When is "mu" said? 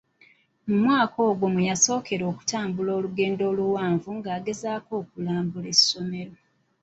0.67-0.75